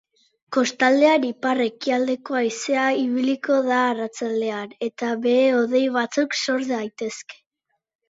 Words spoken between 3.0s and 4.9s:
ibiliko da arratsaldean,